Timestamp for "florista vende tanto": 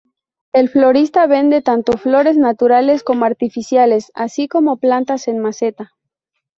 0.69-1.95